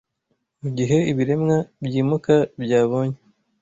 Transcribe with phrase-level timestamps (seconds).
[0.61, 3.17] mugihe ibiremwa 'byimuka' byabonye